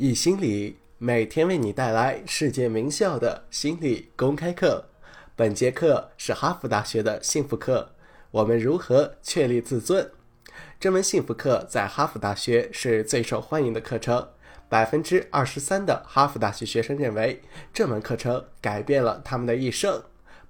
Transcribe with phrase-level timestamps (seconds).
[0.00, 4.84] 易心理每天为你带来世界名校的心理公开课。
[5.34, 7.90] 本节课是哈佛大学的幸福课，
[8.30, 10.08] 我们如何确立自尊？
[10.78, 14.28] 这门幸福课在哈佛大学是最受欢迎的课程，
[14.68, 17.42] 百分之二十三的哈佛大学学生认为
[17.74, 20.00] 这门课程改变了他们的一生。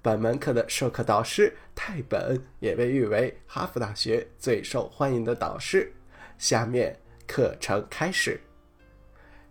[0.03, 5.91] 本门课的授课导师泰本也被誉为哈佛大学最受欢迎的导师。
[6.37, 6.95] 下面
[7.25, 8.39] 课程开始。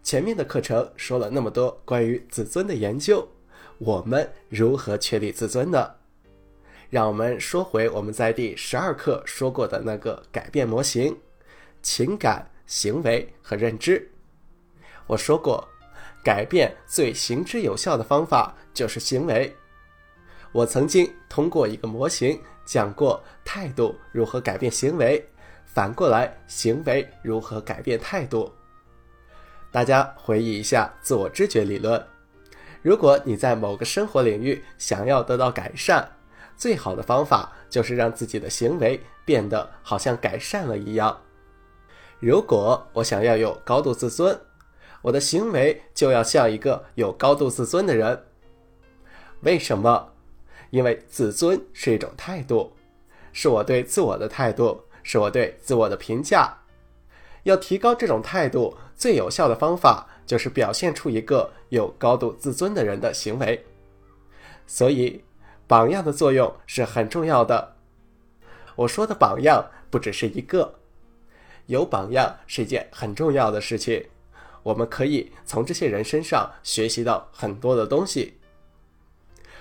[0.08, 3.28] 前面的课程说了那么多关于自尊的研究，
[3.76, 5.96] 我们如何确立自尊呢？
[6.88, 11.14] 让我们说回我们在第十二课说过的那个改变模型：
[11.82, 14.10] 情感、行为和认知。
[15.06, 15.68] 我说过，
[16.24, 19.54] 改变最行之有效的方法就是行为。
[20.52, 25.22] 我曾经通过一个模型讲过态度如何改变行为，
[25.66, 28.50] 反过来行为如何改变态度。
[29.70, 32.02] 大家回忆一下自我知觉理论。
[32.80, 36.08] 如果你在某个生活领域想要得到改善，
[36.56, 41.20] 最好的方法就是让自己的行为变得好像改善了一样。
[42.18, 44.40] 如果我想要有高度自尊，
[45.02, 48.24] 我的行为就要像一个有高度自尊的人。
[49.42, 50.12] 为什么？
[50.70, 52.72] 因为自尊是一种态度，
[53.32, 56.58] 是我对自我的态度，是我对自我的评价。
[57.44, 58.76] 要提高这种态度。
[58.96, 63.64] 最有效的方法就是表现出一个有高度自尊的人的行为，
[64.66, 65.22] 所以
[65.68, 67.76] 榜样的作用是很重要的。
[68.74, 70.80] 我说的榜样不只是一个，
[71.66, 74.04] 有榜样是一件很重要的事情。
[74.64, 78.34] 我们可以从这些人身上学习到很多的东西。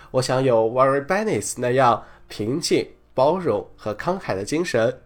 [0.09, 5.00] 我想有 Warren Bennis 那样平静、包容和慷慨的精神，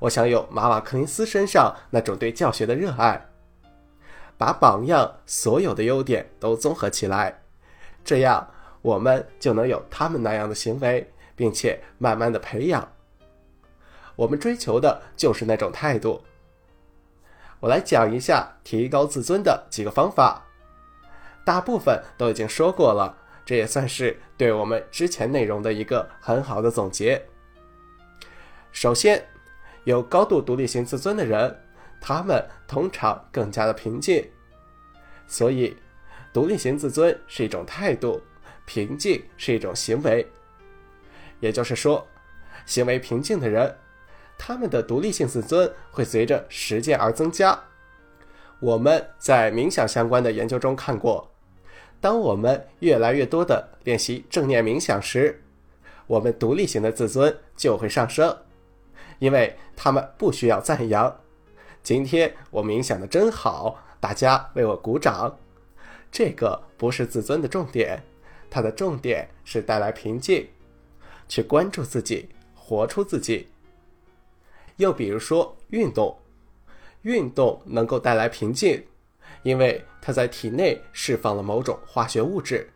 [0.00, 3.28] 我想有马瓦克林斯身上那种对教学的热爱。
[4.38, 7.42] 把榜样所有的优点都综合起来，
[8.04, 8.50] 这样
[8.82, 12.86] 我们就能有他们那样的行为，并且慢慢的培养。
[14.14, 16.22] 我们追求的就是那种态度。
[17.60, 20.44] 我来讲一下提高自尊的几个方法，
[21.44, 27.26] 大部分都已经说过了，这也算是对我们之前内容的一个很好的总结。
[28.70, 29.26] 首先，
[29.86, 31.56] 有高度独立型自尊的人。
[31.98, 34.24] 他们通常更加的平静，
[35.26, 35.74] 所以
[36.30, 38.20] 独立型自尊是一种态度，
[38.66, 40.24] 平静是一种行为。
[41.40, 42.06] 也就是说，
[42.66, 43.74] 行为平静的人，
[44.38, 47.58] 他们的独立性自尊会随着实践而增加。
[48.60, 51.32] 我们在冥想相关的研究中看过，
[51.98, 55.42] 当我们越来越多的练习正念冥想时，
[56.06, 58.36] 我们独立型的自尊就会上升，
[59.18, 61.20] 因为他们不需要赞扬。
[61.82, 65.38] 今天我冥想的真好，大家为我鼓掌。
[66.10, 68.02] 这个不是自尊的重点，
[68.50, 70.48] 它的重点是带来平静，
[71.28, 73.48] 去关注自己，活出自己。
[74.76, 76.18] 又比如说运动，
[77.02, 78.84] 运动能够带来平静，
[79.42, 82.68] 因为它在体内释放了某种化学物质。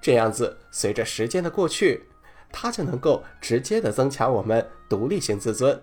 [0.00, 2.02] 这样子，随着时间的过去，
[2.52, 5.80] 它就能够直接的增强我们独立性自尊。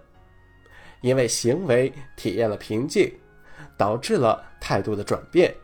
[1.01, 3.13] 因为行为体验了平静，
[3.77, 5.55] 导致了态度的转变。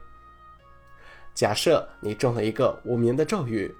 [1.33, 3.73] 假设你中了一个无名的咒语，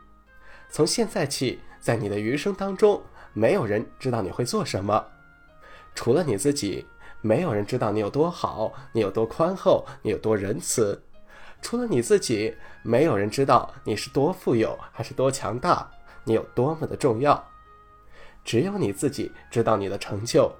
[0.70, 3.00] 从现在起，在你的余生当中，
[3.34, 5.06] 没有人知道你会做什么，
[5.94, 6.84] 除了你自己，
[7.22, 11.00] 没有人知道你有多好，你有多宽厚，你有多仁慈。
[11.62, 15.90] 除了你自己，没有人知道你是多富有还是多强大，
[16.24, 17.44] 你有多么的重要。
[18.44, 20.52] 只有你自己知道你的成就。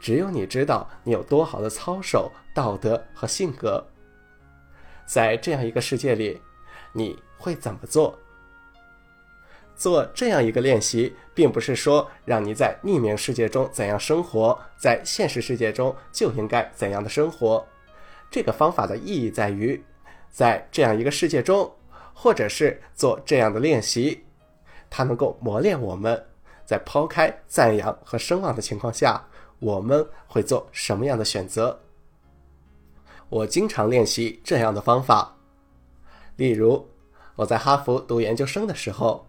[0.00, 3.82] 只有你知道你有多好的操守、道德和性格。
[5.06, 6.40] 在这样一个世界里，
[6.92, 8.18] 你会怎么做？
[9.76, 17.66] 做这样一个练习，并不是说让你在匿名世界中怎样生活，在现实世界中就应该怎样的生活。
[18.30, 19.82] 这个方法的意义在于，
[20.30, 21.72] 在这样一个世界中，
[22.12, 24.22] 或者是做这样的练习，
[24.96, 26.24] 它能够磨练我们，
[26.64, 29.26] 在抛开赞扬和声望的情况下。
[29.58, 31.80] 我们会做什么样的选择？
[33.28, 35.36] 我经常练习这样的方法。
[36.36, 36.88] 例如，
[37.34, 39.26] 我在哈佛读研究生的时候，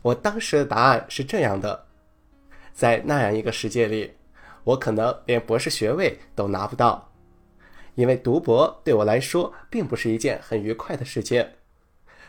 [0.00, 1.86] 我当时的答案是这样的：
[2.72, 4.14] 在那样一个世界里，
[4.62, 7.10] 我可能连博士学位都拿不到，
[7.94, 11.46] 因为读博对我来说并不是一件很愉快的事情。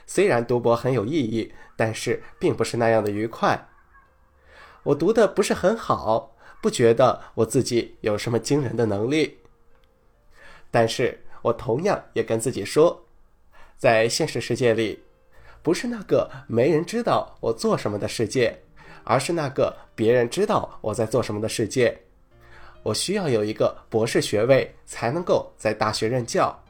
[0.06, 3.68] 虽然读博很有意义，但是并不是那样的愉快。
[4.84, 6.32] 我读的不是很好。
[6.62, 9.38] 不觉得我自己有什么惊人的能力，
[10.72, 13.06] 但是我同样也跟自己说，
[13.78, 15.04] 在现实世界里，
[15.62, 18.64] 不是那个没人知道我做什么的世界，
[19.04, 21.96] 而是那个别人知道我在做什么的世界。
[22.82, 26.64] 我需要有一个博士学位才能够在大学任教，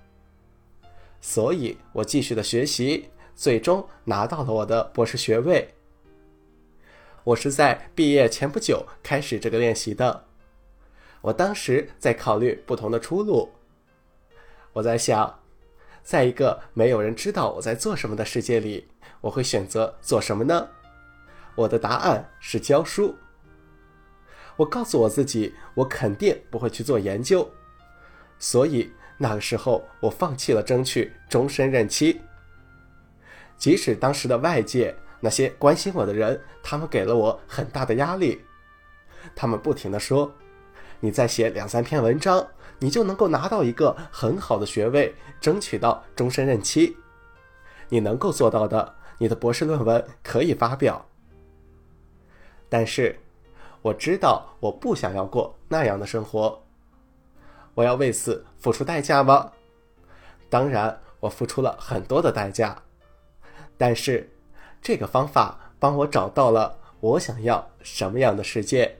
[1.22, 5.74] 所以我继续的学习，最终拿到了我的博士学位。
[7.26, 10.26] 我是在毕业前不久开始这个练习的。
[11.22, 13.52] 我当时在考虑不同的出路。
[14.74, 15.40] 我在想，
[16.04, 18.88] 在一个没有人知道我在做什么的世界里，
[19.22, 20.70] 我会选择做什么呢？
[21.56, 23.16] 我的答案是教书。
[24.56, 27.50] 我告诉我自己，我肯定不会去做研究，
[28.38, 32.22] 所以那个时候我放弃了争取终身任期。
[33.58, 38.42] 即使当时的外界那些关心我的人，他们给了我很大的压力，
[39.36, 40.32] 他们不停的说
[41.00, 42.46] ：“你再写两三篇文章，
[42.80, 46.96] 你就能够拿到一个很好的学位，争取到终身任期。
[47.90, 51.06] 你能够做到的，你的博士论文可以发表。”
[52.70, 53.18] 但是。
[53.82, 56.60] 我知道我不想要过那样的生活，
[57.76, 59.52] 我要为此付出代价吗？
[60.50, 62.82] 当然，我付出了很多的代价，
[63.78, 64.30] 但是
[64.82, 68.96] 这个方法帮我找到了我想要什么样的世界。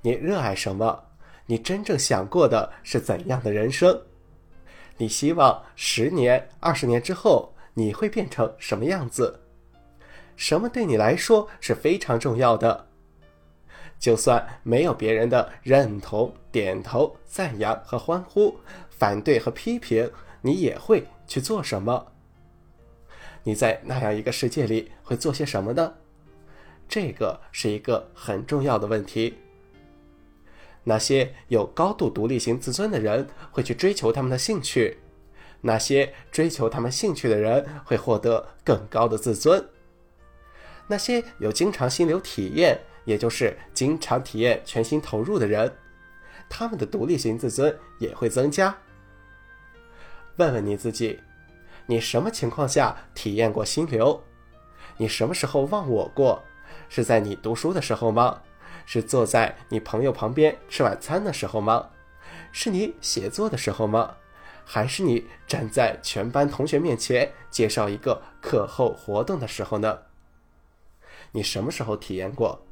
[0.00, 1.04] 你热爱什么？
[1.46, 4.00] 你真正想过的是怎样的人生？
[4.96, 9.40] 你希望十年、二十年之后你会变成什么样子？
[10.36, 12.86] 什么对你来说是非常重要的？
[13.98, 18.58] 就算没有别人的认同、点头、赞扬和欢呼，
[18.90, 20.10] 反对和批评，
[20.40, 22.11] 你也会去做什么？
[23.44, 25.94] 你在那样一个世界里会做些什么呢？
[26.88, 29.38] 这个是一个很重要的问题。
[30.84, 34.98] 那些有高度独立型自尊的人会去追求他们的兴趣，
[35.60, 39.64] 那些追求他们兴趣的人会获得更高的自尊。
[40.88, 42.80] 那些有经常心流体验。
[43.04, 45.76] 也就是经常体验全心投入的人，
[46.48, 48.72] 他们的独立型自尊也会增加。
[50.36, 51.18] 问问你自己，
[51.86, 54.22] 你什么情况下体验过心流？
[54.96, 56.42] 你什么时候忘我过？
[56.88, 58.42] 是在你读书的时候吗？
[58.84, 61.90] 是坐在你朋友旁边吃晚餐的时候吗？
[62.50, 64.16] 是你写作的时候吗？
[64.64, 69.98] 还是你站在全班同学面前介绍一个课后活动的时候呢？
[71.32, 72.64] 你什么时候体验过？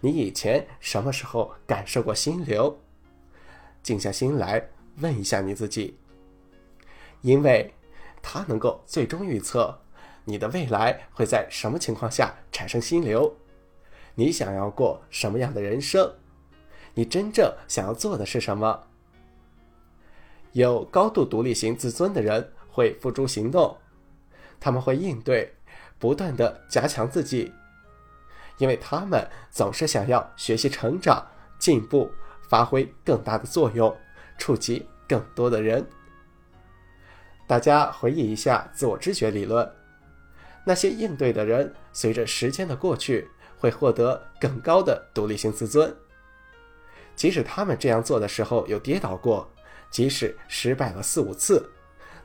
[0.00, 2.80] 你以前什么时候感受过心流？
[3.82, 5.98] 静下心来问一下你自己，
[7.22, 7.72] 因为
[8.22, 9.80] 它能够最终预测
[10.24, 13.34] 你的未来会在什么情况下产生心流。
[14.14, 16.12] 你想要过什么样的人生？
[16.94, 18.84] 你真正想要做的是什么？
[20.52, 23.76] 有高度独立型自尊的人会付诸行动，
[24.58, 25.54] 他们会应对，
[25.98, 27.52] 不断的加强自己。
[28.58, 31.26] 因为他们总是想要学习、成长、
[31.58, 32.10] 进步，
[32.48, 33.96] 发挥更大的作用，
[34.36, 35.86] 触及更多的人。
[37.50, 39.68] 大家回忆一下自我知觉理论，
[40.62, 45.92] 那些应对的人，随着时间的过去，会获得更高的独立性自尊。
[47.16, 49.50] 即使他们这样做的时候有跌倒过，
[49.90, 51.68] 即使失败了四五次，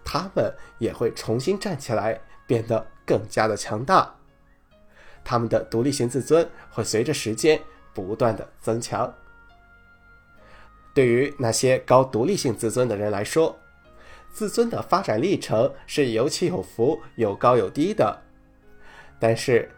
[0.03, 4.13] 他们也会重新站起来，变得更加的强大。
[5.23, 7.59] 他们的独立性自尊会随着时间
[7.95, 9.11] 不断的增强。
[10.93, 13.57] 对于那些高独立性自尊的人来说，
[14.35, 18.21] 自尊的发展历程是有起有伏、有高有低的。
[19.17, 19.71] 但是，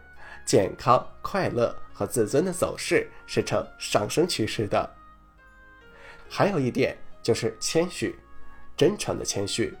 [0.44, 4.96] 健康、快乐和自尊的走势是呈上升趋势的。
[6.28, 8.18] 还有一点就是谦虚，
[8.76, 9.72] 真诚的谦虚。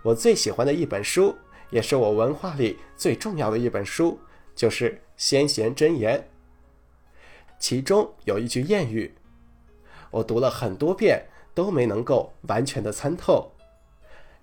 [0.00, 1.36] 我最喜欢的一本书，
[1.70, 4.20] 也是我文化里最重要的一本书。
[4.54, 6.30] 就是先贤真言，
[7.58, 9.12] 其中有一句谚语，
[10.12, 13.52] 我读了很多遍都没能够完全的参透，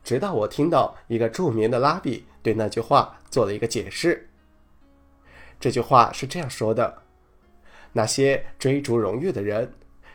[0.03, 4.29] 直到我听到一个著名的拉比对那句话做了一个解释。
[5.59, 7.03] 这句话是这样说的：
[7.93, 9.73] 那些追逐荣誉的人，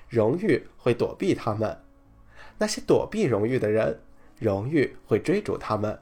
[0.09, 1.79] 荣誉会躲避他们；
[2.59, 4.01] 那些躲避荣誉的人，
[4.39, 5.99] 荣誉会追逐他们。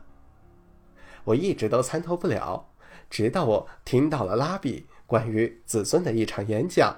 [1.25, 2.71] 我一直都参透不了。
[3.09, 6.97] 直到我听到了拉比关于子孙的一场演讲，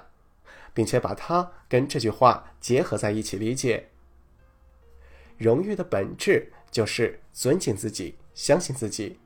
[0.73, 3.89] 并且把它跟这句话结合在一起理解。
[5.37, 9.19] 荣誉的本质就是尊敬自己，相信自己。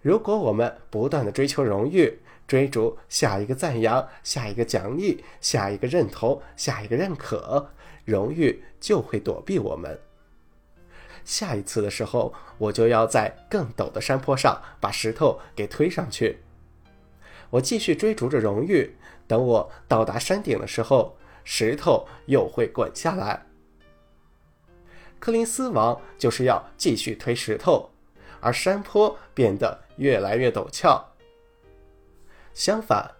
[0.00, 7.70] 如果我们不断的追求荣誉，追逐下一个赞扬、下一个奖励、下一个认同、下一个认可，
[8.04, 9.98] 荣誉就会躲避我们。
[11.24, 16.40] 下一次的时候，我就要在更陡的山坡上把石头给推上去。
[17.48, 18.94] 我继续追逐着荣誉，
[19.26, 23.46] 等我到达山顶的时候，石头又会滚下来。
[25.24, 27.90] 柯林斯王就是要继续推石头，
[28.40, 31.02] 而山坡变得越来越陡峭。
[32.52, 33.10] 相反，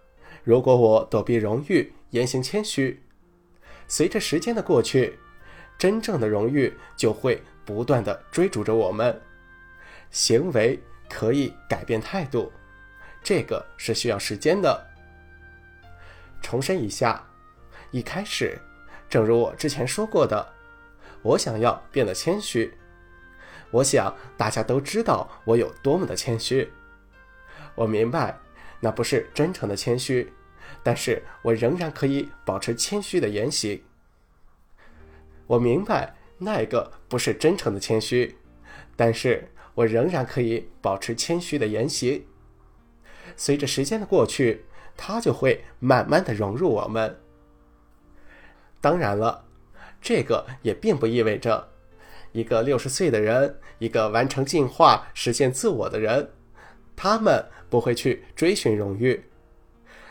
[0.42, 3.02] 如果我躲避荣誉，言行谦虚，
[3.88, 5.18] 随着时间的过去，
[5.78, 9.18] 真正的荣誉就会不断的追逐着我们。
[10.10, 12.52] 行为可以改变态度，
[13.22, 14.86] 这个是需要时间的。
[16.42, 17.26] 重申一下，
[17.92, 18.60] 一开始，
[19.08, 20.53] 正如我之前说过的，
[21.24, 22.72] 我想要变得谦虚。
[23.72, 26.70] 我想大家都知道我有多么的谦虚。
[27.74, 28.38] 我明白。
[28.80, 30.30] 那不是真诚的谦虚，
[30.82, 33.82] 但是我仍然可以保持谦虚的言行。
[35.46, 38.36] 我明白那个不是真诚的谦虚，
[38.94, 42.26] 但是我仍然可以保持谦虚的言行。
[43.38, 44.66] 随着时间的过去，
[44.98, 47.18] 它就会慢慢的融入我们。
[48.82, 49.46] 当然了，
[50.04, 51.70] 这个也并不意味着
[52.32, 56.30] 一个六十岁的人，一个完成进化、实现自我的人。
[56.94, 59.24] 他们不会去追寻荣誉，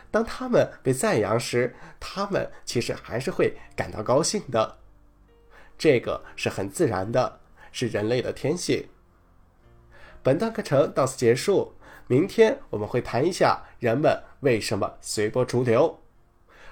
[0.10, 4.80] 当他们被赞扬时，他们其实还是会感到高兴的。
[5.78, 8.88] 这个是很自然的，是人类的天性。
[10.24, 11.76] 本段课程到此结束，
[12.08, 16.00] 明天我们会谈一下人们为什么随波逐流。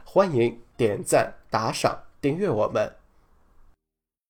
[0.04, 3.00] 欢迎点赞、打赏、订阅我们。